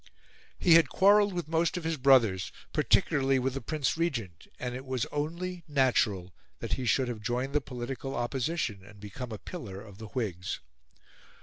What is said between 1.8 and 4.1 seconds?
his brothers, particularly with the Prince